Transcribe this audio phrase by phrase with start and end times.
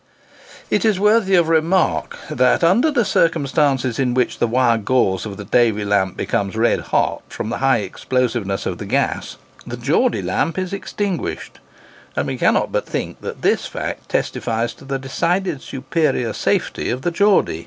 [0.71, 5.45] It is worthy of remark, that under circumstances in which the wire gauze of the
[5.45, 9.37] Davy lamp becomes red hot from the high explosiveness of the gas,
[9.67, 11.59] the Geordy lamp is extinguished;
[12.15, 17.03] and we cannot but think that this fact testifies to the decidedly superior safety of
[17.03, 17.59] the Geordy.